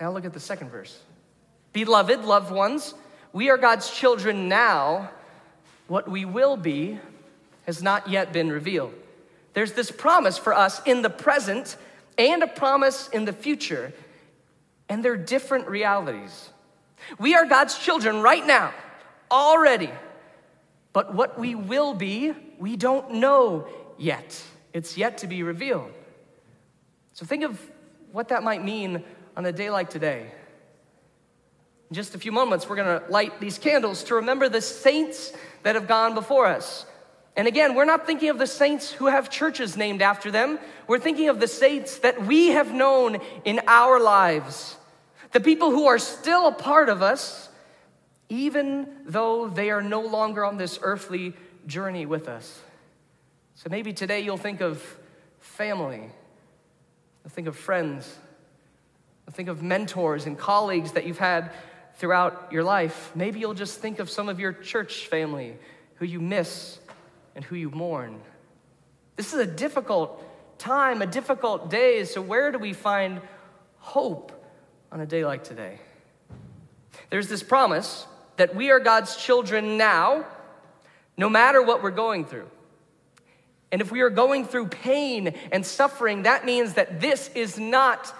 Now 0.00 0.12
look 0.12 0.24
at 0.24 0.32
the 0.32 0.40
second 0.40 0.70
verse. 0.70 0.98
Beloved, 1.72 2.24
loved 2.24 2.50
ones, 2.50 2.94
we 3.32 3.50
are 3.50 3.58
God's 3.58 3.90
children 3.90 4.48
now. 4.48 5.10
What 5.88 6.10
we 6.10 6.24
will 6.24 6.56
be 6.56 6.98
has 7.66 7.82
not 7.82 8.08
yet 8.08 8.32
been 8.32 8.50
revealed. 8.50 8.94
There's 9.52 9.72
this 9.72 9.90
promise 9.90 10.38
for 10.38 10.54
us 10.54 10.80
in 10.86 11.02
the 11.02 11.10
present 11.10 11.76
and 12.18 12.42
a 12.42 12.46
promise 12.46 13.08
in 13.08 13.24
the 13.24 13.32
future, 13.32 13.92
and 14.88 15.04
they're 15.04 15.16
different 15.16 15.68
realities. 15.68 16.50
We 17.18 17.34
are 17.34 17.46
God's 17.46 17.78
children 17.78 18.22
right 18.22 18.46
now, 18.46 18.72
already, 19.30 19.90
but 20.92 21.14
what 21.14 21.38
we 21.38 21.54
will 21.54 21.94
be, 21.94 22.32
we 22.58 22.76
don't 22.76 23.14
know 23.14 23.68
yet. 23.98 24.42
It's 24.72 24.96
yet 24.96 25.18
to 25.18 25.26
be 25.26 25.42
revealed. 25.42 25.92
So 27.12 27.26
think 27.26 27.44
of 27.44 27.60
what 28.12 28.28
that 28.28 28.42
might 28.42 28.64
mean 28.64 29.04
on 29.36 29.44
a 29.46 29.52
day 29.52 29.70
like 29.70 29.90
today. 29.90 30.30
In 31.90 31.94
just 31.94 32.14
a 32.14 32.18
few 32.18 32.32
moments, 32.32 32.68
we're 32.68 32.76
going 32.76 33.00
to 33.00 33.06
light 33.10 33.40
these 33.40 33.58
candles 33.58 34.04
to 34.04 34.16
remember 34.16 34.48
the 34.48 34.60
saints 34.60 35.32
that 35.62 35.74
have 35.74 35.86
gone 35.86 36.14
before 36.14 36.46
us. 36.46 36.86
And 37.36 37.46
again, 37.46 37.74
we're 37.74 37.84
not 37.84 38.06
thinking 38.06 38.30
of 38.30 38.38
the 38.38 38.46
saints 38.46 38.90
who 38.90 39.06
have 39.06 39.28
churches 39.28 39.76
named 39.76 40.00
after 40.00 40.30
them. 40.30 40.58
We're 40.86 40.98
thinking 40.98 41.28
of 41.28 41.38
the 41.38 41.48
saints 41.48 41.98
that 41.98 42.24
we 42.24 42.48
have 42.48 42.72
known 42.72 43.18
in 43.44 43.60
our 43.66 44.00
lives. 44.00 44.76
The 45.32 45.40
people 45.40 45.70
who 45.70 45.86
are 45.86 45.98
still 45.98 46.48
a 46.48 46.52
part 46.52 46.88
of 46.88 47.02
us, 47.02 47.50
even 48.28 48.88
though 49.04 49.48
they 49.48 49.70
are 49.70 49.82
no 49.82 50.00
longer 50.00 50.44
on 50.44 50.56
this 50.56 50.78
earthly 50.80 51.34
journey 51.66 52.06
with 52.06 52.26
us. 52.26 52.60
So 53.54 53.68
maybe 53.70 53.92
today 53.92 54.20
you'll 54.20 54.36
think 54.38 54.60
of 54.60 54.82
family, 55.40 56.10
you'll 57.22 57.30
think 57.30 57.48
of 57.48 57.56
friends, 57.56 58.16
Think 59.32 59.48
of 59.48 59.62
mentors 59.62 60.26
and 60.26 60.38
colleagues 60.38 60.92
that 60.92 61.06
you've 61.06 61.18
had 61.18 61.50
throughout 61.96 62.48
your 62.50 62.62
life. 62.62 63.12
Maybe 63.14 63.40
you'll 63.40 63.54
just 63.54 63.80
think 63.80 63.98
of 63.98 64.08
some 64.08 64.28
of 64.28 64.38
your 64.38 64.52
church 64.52 65.06
family 65.08 65.56
who 65.96 66.06
you 66.06 66.20
miss 66.20 66.78
and 67.36 67.44
who 67.44 67.54
you 67.54 67.70
mourn. 67.70 68.20
This 69.14 69.32
is 69.32 69.38
a 69.38 69.46
difficult 69.46 70.24
time, 70.58 71.02
a 71.02 71.06
difficult 71.06 71.70
day. 71.70 72.04
So, 72.04 72.20
where 72.20 72.50
do 72.50 72.58
we 72.58 72.72
find 72.72 73.20
hope 73.78 74.32
on 74.90 75.00
a 75.00 75.06
day 75.06 75.24
like 75.24 75.44
today? 75.44 75.78
There's 77.10 77.28
this 77.28 77.42
promise 77.42 78.06
that 78.36 78.56
we 78.56 78.70
are 78.70 78.80
God's 78.80 79.16
children 79.16 79.76
now, 79.76 80.26
no 81.16 81.28
matter 81.28 81.62
what 81.62 81.82
we're 81.82 81.90
going 81.90 82.24
through. 82.24 82.50
And 83.70 83.80
if 83.80 83.92
we 83.92 84.00
are 84.00 84.10
going 84.10 84.44
through 84.44 84.68
pain 84.68 85.34
and 85.52 85.64
suffering, 85.64 86.22
that 86.22 86.44
means 86.44 86.74
that 86.74 87.00
this 87.00 87.30
is 87.34 87.58
not 87.58 88.14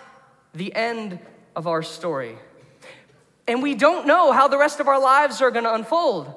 the 0.54 0.74
end 0.74 1.18
of 1.54 1.66
our 1.66 1.82
story. 1.82 2.36
And 3.48 3.62
we 3.62 3.74
don't 3.74 4.06
know 4.06 4.32
how 4.32 4.48
the 4.48 4.58
rest 4.58 4.80
of 4.80 4.88
our 4.88 5.00
lives 5.00 5.40
are 5.40 5.50
going 5.50 5.64
to 5.64 5.74
unfold. 5.74 6.34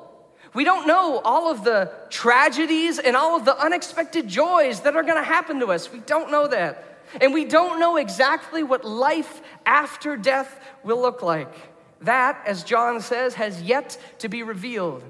We 0.54 0.64
don't 0.64 0.88
know 0.88 1.20
all 1.24 1.52
of 1.52 1.64
the 1.64 1.92
tragedies 2.10 3.00
and 3.00 3.16
all 3.16 3.36
of 3.36 3.46
the 3.46 3.58
unexpected 3.58 4.28
joys 4.28 4.82
that 4.82 4.96
are 4.96 5.04
going 5.04 5.18
to 5.18 5.24
happen 5.24 5.60
to 5.60 5.68
us. 5.68 5.92
We 5.92 6.00
don't 6.00 6.32
know 6.32 6.48
that. 6.48 6.84
And 7.22 7.34
we 7.34 7.46
don't 7.46 7.80
know 7.80 7.98
exactly 7.98 8.64
what 8.64 8.86
life 8.86 9.42
after 9.66 10.18
death 10.18 10.60
will 10.84 11.02
look 11.02 11.22
like. 11.22 11.54
That, 12.02 12.42
as 12.46 12.64
John 12.64 13.02
says, 13.02 13.36
has 13.36 13.62
yet 13.62 13.98
to 14.20 14.30
be 14.30 14.44
revealed. 14.44 15.04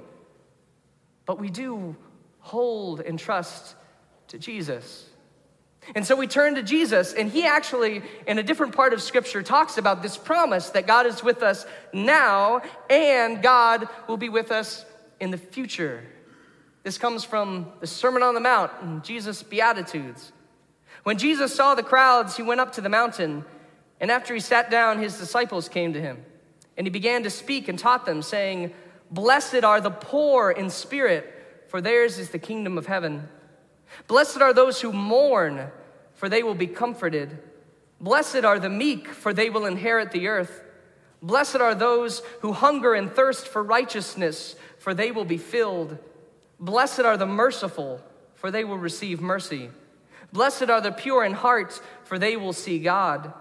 But 1.26 1.38
we 1.38 1.50
do 1.50 1.96
hold 2.40 3.00
and 3.00 3.18
trust 3.18 3.76
to 4.28 4.38
Jesus. 4.38 5.06
And 5.94 6.06
so 6.06 6.14
we 6.14 6.26
turn 6.26 6.56
to 6.56 6.62
Jesus, 6.62 7.14
and 7.14 7.30
he 7.30 7.44
actually, 7.44 8.02
in 8.26 8.38
a 8.38 8.42
different 8.42 8.76
part 8.76 8.92
of 8.92 9.00
Scripture, 9.00 9.42
talks 9.42 9.78
about 9.78 10.02
this 10.02 10.16
promise 10.16 10.70
that 10.70 10.86
God 10.86 11.06
is 11.06 11.22
with 11.22 11.42
us 11.42 11.64
now 11.92 12.62
and 12.88 13.42
God 13.42 13.88
will 14.06 14.18
be 14.18 14.28
with 14.28 14.52
us 14.52 14.84
in 15.20 15.30
the 15.30 15.38
future. 15.38 16.02
This 16.82 16.98
comes 16.98 17.24
from 17.24 17.72
the 17.80 17.86
Sermon 17.86 18.22
on 18.22 18.34
the 18.34 18.40
Mount 18.40 18.72
and 18.80 19.04
Jesus' 19.04 19.42
Beatitudes. 19.42 20.32
When 21.02 21.18
Jesus 21.18 21.54
saw 21.54 21.74
the 21.74 21.82
crowds, 21.82 22.36
he 22.36 22.42
went 22.42 22.60
up 22.60 22.72
to 22.72 22.80
the 22.80 22.88
mountain, 22.88 23.44
and 24.00 24.10
after 24.10 24.34
he 24.34 24.40
sat 24.40 24.70
down, 24.70 24.98
his 24.98 25.18
disciples 25.18 25.68
came 25.68 25.92
to 25.92 26.00
him. 26.00 26.24
And 26.76 26.86
he 26.86 26.90
began 26.90 27.22
to 27.24 27.30
speak 27.30 27.68
and 27.68 27.78
taught 27.78 28.06
them, 28.06 28.22
saying, 28.22 28.72
Blessed 29.10 29.64
are 29.64 29.80
the 29.80 29.90
poor 29.90 30.50
in 30.50 30.70
spirit, 30.70 31.66
for 31.68 31.80
theirs 31.80 32.18
is 32.18 32.30
the 32.30 32.38
kingdom 32.38 32.78
of 32.78 32.86
heaven. 32.86 33.28
Blessed 34.06 34.40
are 34.40 34.52
those 34.52 34.80
who 34.80 34.92
mourn, 34.92 35.70
for 36.14 36.28
they 36.28 36.42
will 36.42 36.54
be 36.54 36.66
comforted. 36.66 37.38
Blessed 38.00 38.44
are 38.44 38.58
the 38.58 38.70
meek, 38.70 39.08
for 39.08 39.32
they 39.32 39.50
will 39.50 39.66
inherit 39.66 40.12
the 40.12 40.28
earth. 40.28 40.62
Blessed 41.22 41.56
are 41.56 41.74
those 41.74 42.22
who 42.40 42.52
hunger 42.52 42.94
and 42.94 43.10
thirst 43.10 43.46
for 43.46 43.62
righteousness, 43.62 44.56
for 44.80 44.94
they 44.94 45.12
will 45.12 45.26
be 45.26 45.38
filled. 45.38 45.96
Blessed 46.58 47.00
are 47.00 47.16
the 47.16 47.26
merciful, 47.26 48.00
for 48.34 48.50
they 48.50 48.64
will 48.64 48.78
receive 48.78 49.20
mercy. 49.20 49.70
Blessed 50.32 50.70
are 50.70 50.80
the 50.80 50.90
pure 50.90 51.22
in 51.22 51.34
heart, 51.34 51.80
for 52.04 52.18
they 52.18 52.36
will 52.36 52.54
see 52.54 52.78
God. 52.78 53.32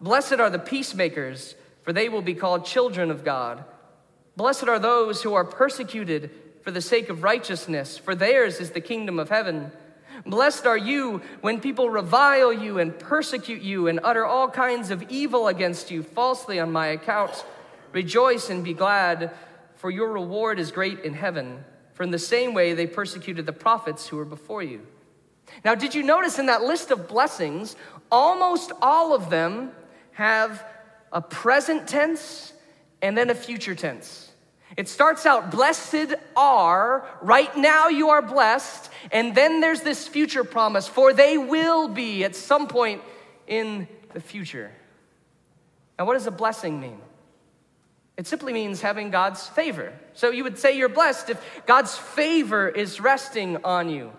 Blessed 0.00 0.40
are 0.40 0.50
the 0.50 0.58
peacemakers, 0.58 1.54
for 1.82 1.92
they 1.92 2.08
will 2.08 2.22
be 2.22 2.34
called 2.34 2.64
children 2.64 3.10
of 3.10 3.24
God. 3.24 3.64
Blessed 4.36 4.68
are 4.68 4.78
those 4.78 5.22
who 5.22 5.34
are 5.34 5.44
persecuted 5.44 6.30
for 6.62 6.70
the 6.70 6.80
sake 6.80 7.10
of 7.10 7.22
righteousness, 7.22 7.96
for 7.98 8.14
theirs 8.14 8.58
is 8.58 8.70
the 8.70 8.80
kingdom 8.80 9.18
of 9.18 9.28
heaven. 9.28 9.70
Blessed 10.24 10.66
are 10.66 10.78
you 10.78 11.20
when 11.42 11.60
people 11.60 11.90
revile 11.90 12.52
you 12.52 12.78
and 12.78 12.98
persecute 12.98 13.60
you 13.60 13.86
and 13.86 14.00
utter 14.02 14.24
all 14.24 14.48
kinds 14.48 14.90
of 14.90 15.10
evil 15.10 15.46
against 15.46 15.90
you 15.90 16.02
falsely 16.02 16.58
on 16.58 16.72
my 16.72 16.88
account. 16.88 17.44
Rejoice 17.92 18.50
and 18.50 18.64
be 18.64 18.72
glad, 18.72 19.30
for 19.76 19.90
your 19.90 20.12
reward 20.12 20.58
is 20.58 20.70
great 20.70 21.00
in 21.00 21.14
heaven. 21.14 21.64
For 21.94 22.02
in 22.02 22.10
the 22.10 22.18
same 22.18 22.52
way 22.52 22.74
they 22.74 22.86
persecuted 22.86 23.46
the 23.46 23.52
prophets 23.52 24.08
who 24.08 24.16
were 24.16 24.24
before 24.24 24.62
you. 24.62 24.86
Now, 25.64 25.74
did 25.74 25.94
you 25.94 26.02
notice 26.02 26.38
in 26.38 26.46
that 26.46 26.62
list 26.62 26.90
of 26.90 27.08
blessings, 27.08 27.76
almost 28.10 28.72
all 28.82 29.14
of 29.14 29.30
them 29.30 29.70
have 30.12 30.64
a 31.12 31.20
present 31.20 31.88
tense 31.88 32.52
and 33.00 33.16
then 33.16 33.30
a 33.30 33.34
future 33.34 33.74
tense? 33.74 34.30
It 34.76 34.88
starts 34.88 35.24
out, 35.24 35.50
blessed 35.50 36.14
are, 36.36 37.08
right 37.22 37.56
now 37.56 37.88
you 37.88 38.10
are 38.10 38.20
blessed, 38.20 38.90
and 39.10 39.34
then 39.34 39.60
there's 39.60 39.80
this 39.80 40.06
future 40.06 40.44
promise, 40.44 40.86
for 40.86 41.12
they 41.12 41.38
will 41.38 41.88
be 41.88 42.24
at 42.24 42.34
some 42.34 42.66
point 42.66 43.00
in 43.46 43.88
the 44.12 44.20
future. 44.20 44.70
Now, 45.98 46.04
what 46.04 46.14
does 46.14 46.26
a 46.26 46.32
blessing 46.32 46.80
mean? 46.80 46.98
It 48.16 48.26
simply 48.26 48.52
means 48.52 48.80
having 48.80 49.10
God's 49.10 49.46
favor. 49.46 49.92
So 50.14 50.30
you 50.30 50.44
would 50.44 50.58
say 50.58 50.76
you're 50.76 50.88
blessed 50.88 51.30
if 51.30 51.62
God's 51.66 51.96
favor 51.96 52.68
is 52.68 53.00
resting 53.00 53.58
on 53.62 53.90
you. 53.90 54.12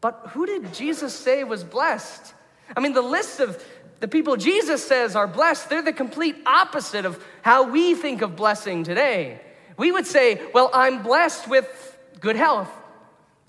But 0.00 0.30
who 0.30 0.46
did 0.46 0.74
Jesus 0.74 1.14
say 1.14 1.44
was 1.44 1.62
blessed? 1.62 2.34
I 2.76 2.80
mean, 2.80 2.92
the 2.92 3.02
list 3.02 3.38
of 3.38 3.62
the 4.00 4.08
people 4.08 4.36
Jesus 4.36 4.84
says 4.84 5.14
are 5.14 5.28
blessed, 5.28 5.70
they're 5.70 5.80
the 5.80 5.92
complete 5.92 6.36
opposite 6.44 7.04
of 7.04 7.24
how 7.42 7.70
we 7.70 7.94
think 7.94 8.20
of 8.20 8.34
blessing 8.34 8.82
today. 8.82 9.40
We 9.76 9.92
would 9.92 10.06
say, 10.06 10.40
Well, 10.52 10.70
I'm 10.74 11.04
blessed 11.04 11.48
with 11.48 11.96
good 12.18 12.34
health. 12.34 12.68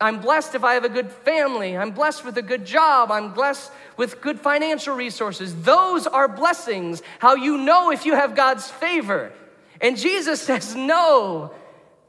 I'm 0.04 0.20
blessed 0.20 0.54
if 0.54 0.66
I 0.66 0.74
have 0.74 0.84
a 0.84 0.90
good 0.90 1.10
family. 1.10 1.78
I'm 1.78 1.92
blessed 1.92 2.26
with 2.26 2.38
a 2.38 2.42
good 2.42 2.66
job. 2.66 3.10
I'm 3.10 3.32
blessed 3.32 3.72
with 3.96 4.20
good 4.20 4.38
financial 4.38 4.98
resources. 4.98 5.56
Those 5.64 6.08
are 6.08 6.28
blessings. 6.28 7.02
How 7.20 7.36
you 7.36 7.58
know 7.58 7.90
if 7.90 8.06
you 8.06 8.14
have 8.14 8.36
God's 8.36 8.70
favor. 8.70 9.32
And 9.80 9.96
Jesus 9.96 10.42
says, 10.50 10.76
no, 10.76 11.54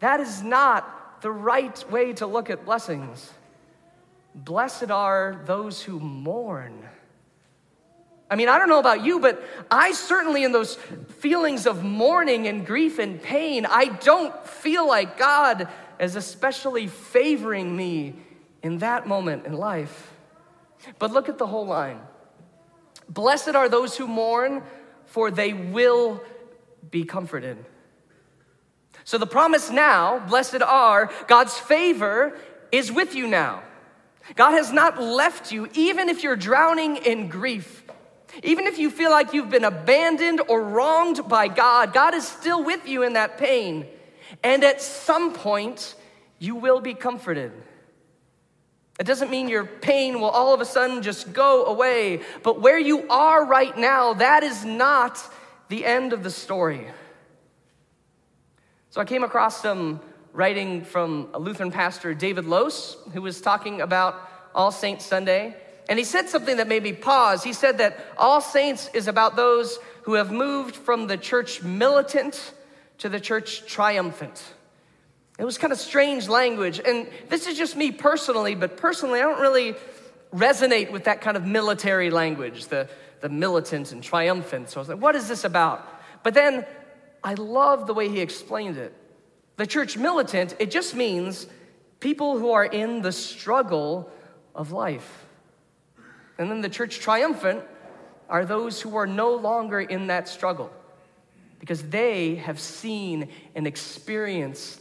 that 0.01 0.19
is 0.19 0.43
not 0.43 1.23
the 1.23 1.31
right 1.31 1.85
way 1.89 2.13
to 2.15 2.27
look 2.27 2.51
at 2.51 2.65
blessings. 2.65 3.33
Blessed 4.35 4.91
are 4.91 5.41
those 5.47 5.81
who 5.81 6.01
mourn. 6.01 6.89
I 8.29 8.35
mean, 8.35 8.49
I 8.49 8.59
don't 8.59 8.69
know 8.69 8.81
about 8.81 9.05
you, 9.05 9.21
but 9.21 9.41
I 9.71 9.93
certainly, 9.93 10.43
in 10.43 10.51
those 10.51 10.75
feelings 11.19 11.65
of 11.65 11.85
mourning 11.85 12.49
and 12.49 12.67
grief 12.67 12.99
and 12.99 13.23
pain, 13.23 13.65
I 13.65 13.85
don't 13.85 14.35
feel 14.49 14.85
like 14.89 15.17
God 15.17 15.69
is 16.05 16.17
especially 16.17 16.87
favoring 16.87 17.77
me 17.77 18.15
in 18.63 18.79
that 18.79 19.07
moment 19.07 19.47
in 19.47 19.55
life. 19.55 20.13
But 20.99 21.11
look 21.11 21.29
at 21.29 21.39
the 21.39 21.47
whole 21.47 21.67
line 21.67 22.01
Blessed 23.09 23.55
are 23.55 23.69
those 23.69 23.97
who 23.97 24.07
mourn, 24.07 24.63
for 25.07 25.31
they 25.31 25.53
will 25.53 26.23
be 26.91 27.05
comforted. 27.05 27.65
So 29.05 29.19
the 29.19 29.27
promise 29.27 29.71
now, 29.71 30.19
blessed 30.27 30.63
are, 30.63 31.11
God's 31.29 31.59
favor 31.59 32.39
is 32.73 32.91
with 32.91 33.15
you 33.15 33.27
now. 33.27 33.63
God 34.37 34.53
has 34.53 34.73
not 34.73 35.01
left 35.01 35.53
you, 35.53 35.69
even 35.75 36.09
if 36.09 36.23
you're 36.23 36.37
drowning 36.37 36.97
in 36.97 37.29
grief. 37.29 37.85
Even 38.43 38.67
if 38.67 38.79
you 38.79 38.91
feel 38.91 39.11
like 39.11 39.35
you've 39.35 39.51
been 39.51 39.65
abandoned 39.65 40.41
or 40.49 40.63
wronged 40.63 41.29
by 41.29 41.47
God, 41.47 41.93
God 41.93 42.15
is 42.15 42.27
still 42.27 42.65
with 42.65 42.89
you 42.89 43.03
in 43.03 43.13
that 43.13 43.37
pain. 43.39 43.87
And 44.43 44.65
at 44.65 44.81
some 44.81 45.33
point, 45.33 45.95
you 46.39 46.55
will 46.55 46.81
be 46.81 46.95
comforted. 46.95 47.53
It 48.99 49.05
doesn't 49.05 49.31
mean 49.31 49.49
your 49.49 49.65
pain 49.65 50.21
will 50.21 50.31
all 50.31 50.55
of 50.55 50.61
a 50.61 50.65
sudden 50.65 51.03
just 51.03 51.33
go 51.33 51.65
away, 51.67 52.21
but 52.43 52.61
where 52.61 52.79
you 52.79 53.09
are 53.09 53.45
right 53.45 53.77
now, 53.77 54.15
that 54.15 54.45
is 54.45 54.65
not 54.65 55.21
the 55.69 55.85
end 55.85 56.13
of 56.13 56.23
the 56.23 56.31
story. 56.31 56.87
So 58.91 59.01
I 59.01 59.05
came 59.05 59.25
across 59.25 59.61
some 59.61 60.01
writing 60.33 60.85
from 60.85 61.29
a 61.35 61.39
Lutheran 61.39 61.73
pastor, 61.73 62.15
David 62.15 62.45
Lose, 62.45 62.97
who 63.13 63.23
was 63.23 63.41
talking 63.41 63.81
about 63.81 64.21
All 64.55 64.71
Saints 64.71 65.05
Sunday. 65.05 65.57
And 65.89 65.99
he 65.99 66.05
said 66.05 66.29
something 66.29 66.59
that 66.59 66.69
made 66.69 66.83
me 66.83 66.93
pause. 66.93 67.43
He 67.43 67.53
said 67.53 67.79
that 67.79 67.99
All 68.17 68.41
Saints 68.41 68.89
is 68.95 69.09
about 69.09 69.35
those 69.35 69.79
who 70.03 70.15
have 70.15 70.31
moved 70.31 70.77
from 70.77 71.09
the 71.09 71.17
church 71.17 71.63
militant 71.63 72.53
to 72.99 73.09
the 73.09 73.21
church 73.21 73.67
triumphant. 73.67 74.43
It 75.39 75.45
was 75.45 75.59
kind 75.59 75.73
of 75.73 75.79
strange 75.79 76.29
language. 76.29 76.81
And 76.85 77.09
this 77.29 77.47
is 77.47 77.59
just 77.59 77.77
me 77.77 77.91
personally, 77.91 78.55
but 78.55 78.77
personally, 78.77 79.19
I 79.21 79.23
don't 79.23 79.41
really 79.41 79.75
resonate 80.33 80.91
with 80.93 81.05
that 81.05 81.21
kind 81.21 81.37
of 81.37 81.45
military 81.45 82.11
language, 82.11 82.67
the, 82.67 82.89
the 83.21 83.29
militant 83.29 83.93
and 83.93 84.03
triumphant. 84.03 84.71
So 84.71 84.79
I 84.79 84.81
was 84.81 84.89
like, 84.89 85.01
what 85.01 85.17
is 85.17 85.29
this 85.29 85.45
about? 85.45 85.89
But 86.23 86.35
then 86.35 86.67
I 87.23 87.35
love 87.35 87.87
the 87.87 87.95
way 87.95 88.09
he 88.09 88.21
explained 88.21 88.77
it. 88.77 88.95
The 89.57 89.67
church 89.67 89.97
militant, 89.97 90.57
it 90.59 90.71
just 90.71 90.95
means 90.95 91.47
people 92.01 92.39
who 92.39 92.53
are 92.53 92.65
in 92.65 93.03
the 93.03 93.13
struggle 93.13 94.11
of 94.55 94.73
life. 94.73 95.27
And 96.39 96.51
then 96.51 96.61
the 96.61 96.69
church 96.69 96.99
triumphant 96.99 97.63
are 98.29 98.45
those 98.45 98.81
who 98.81 98.97
are 98.97 99.07
no 99.07 99.35
longer 99.35 99.81
in 99.81 100.09
that 100.09 100.29
struggle 100.29 100.71
because 101.65 101.83
they 101.85 102.35
have 102.35 102.61
seen 102.61 103.27
and 103.55 103.67
experienced 103.67 104.79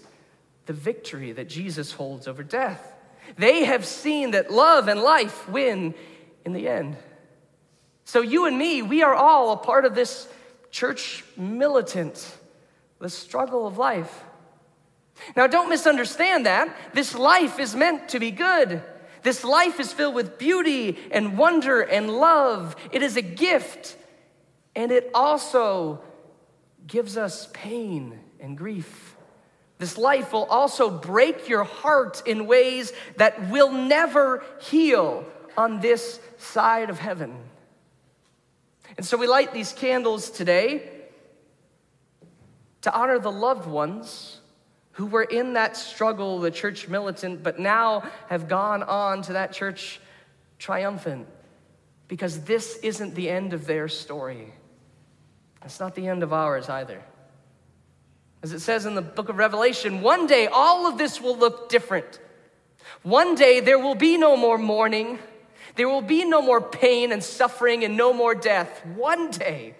the 0.65 0.73
victory 0.73 1.31
that 1.31 1.47
Jesus 1.47 1.93
holds 1.93 2.27
over 2.27 2.43
death. 2.43 2.93
They 3.37 3.63
have 3.63 3.85
seen 3.85 4.31
that 4.31 4.51
love 4.51 4.89
and 4.89 4.99
life 4.99 5.47
win 5.47 5.95
in 6.43 6.51
the 6.51 6.67
end. 6.67 6.97
So, 8.03 8.19
you 8.19 8.47
and 8.47 8.57
me, 8.57 8.81
we 8.81 9.01
are 9.01 9.15
all 9.15 9.53
a 9.53 9.57
part 9.57 9.85
of 9.85 9.95
this 9.95 10.27
church 10.71 11.23
militant, 11.37 12.35
the 12.99 13.09
struggle 13.09 13.65
of 13.65 13.77
life. 13.77 14.21
Now, 15.37 15.47
don't 15.47 15.69
misunderstand 15.69 16.47
that. 16.47 16.75
This 16.93 17.15
life 17.15 17.61
is 17.61 17.77
meant 17.77 18.09
to 18.09 18.19
be 18.19 18.29
good. 18.31 18.83
This 19.21 19.45
life 19.45 19.79
is 19.79 19.93
filled 19.93 20.15
with 20.15 20.37
beauty 20.37 20.97
and 21.11 21.37
wonder 21.37 21.79
and 21.79 22.09
love. 22.09 22.75
It 22.91 23.01
is 23.01 23.15
a 23.15 23.21
gift, 23.21 23.95
and 24.75 24.91
it 24.91 25.09
also 25.13 26.03
gives 26.87 27.17
us 27.17 27.49
pain 27.53 28.19
and 28.39 28.57
grief. 28.57 29.15
This 29.77 29.97
life 29.97 30.33
will 30.33 30.45
also 30.45 30.89
break 30.89 31.49
your 31.49 31.63
heart 31.63 32.23
in 32.25 32.45
ways 32.45 32.93
that 33.17 33.49
will 33.49 33.71
never 33.71 34.43
heal 34.61 35.25
on 35.57 35.79
this 35.79 36.19
side 36.37 36.89
of 36.89 36.99
heaven. 36.99 37.35
And 38.97 39.05
so 39.05 39.17
we 39.17 39.27
light 39.27 39.53
these 39.53 39.73
candles 39.73 40.29
today 40.29 40.89
to 42.81 42.93
honor 42.93 43.17
the 43.17 43.31
loved 43.31 43.67
ones 43.67 44.39
who 44.93 45.07
were 45.07 45.23
in 45.23 45.53
that 45.53 45.75
struggle, 45.75 46.39
the 46.39 46.51
church 46.51 46.87
militant, 46.87 47.41
but 47.41 47.57
now 47.59 48.03
have 48.27 48.47
gone 48.47 48.83
on 48.83 49.23
to 49.23 49.33
that 49.33 49.51
church 49.51 49.99
triumphant 50.59 51.27
because 52.07 52.41
this 52.41 52.77
isn't 52.77 53.15
the 53.15 53.29
end 53.29 53.53
of 53.53 53.65
their 53.65 53.87
story. 53.87 54.53
It's 55.65 55.79
not 55.79 55.95
the 55.95 56.07
end 56.07 56.23
of 56.23 56.33
ours 56.33 56.69
either. 56.69 57.01
As 58.41 58.51
it 58.51 58.59
says 58.59 58.85
in 58.85 58.95
the 58.95 59.01
book 59.01 59.29
of 59.29 59.37
Revelation, 59.37 60.01
one 60.01 60.27
day 60.27 60.47
all 60.47 60.85
of 60.85 60.97
this 60.97 61.21
will 61.21 61.37
look 61.37 61.69
different. 61.69 62.19
One 63.03 63.35
day 63.35 63.61
there 63.61 63.79
will 63.79 63.95
be 63.95 64.17
no 64.17 64.35
more 64.35 64.57
mourning, 64.57 65.19
there 65.75 65.87
will 65.87 66.01
be 66.01 66.25
no 66.25 66.41
more 66.41 66.61
pain 66.61 67.11
and 67.11 67.23
suffering 67.23 67.83
and 67.83 67.95
no 67.95 68.13
more 68.13 68.35
death. 68.35 68.85
One 68.85 69.31
day 69.31 69.75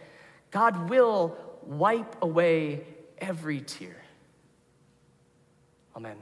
God 0.52 0.89
will 0.89 1.38
wipe 1.63 2.22
away 2.22 2.86
every 3.17 3.62
tear. 3.62 3.98
Amen. 5.96 6.17